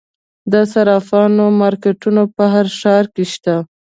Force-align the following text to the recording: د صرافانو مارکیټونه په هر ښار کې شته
د 0.51 0.53
صرافانو 0.71 1.45
مارکیټونه 1.59 2.21
په 2.35 2.43
هر 2.53 2.65
ښار 2.79 3.05
کې 3.13 3.23
شته 3.33 3.55